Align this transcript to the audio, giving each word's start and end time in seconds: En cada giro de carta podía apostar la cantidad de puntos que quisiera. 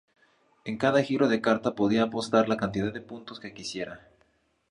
En 0.65 0.79
cada 0.83 1.03
giro 1.03 1.27
de 1.27 1.41
carta 1.41 1.75
podía 1.75 2.01
apostar 2.01 2.49
la 2.49 2.57
cantidad 2.57 2.91
de 2.91 3.01
puntos 3.01 3.39
que 3.39 3.53
quisiera. 3.53 3.99